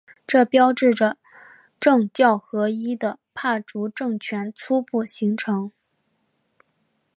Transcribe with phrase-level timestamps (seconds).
[0.25, 1.17] 这标志着
[1.79, 5.71] 政教合一的帕竹政权初步形成。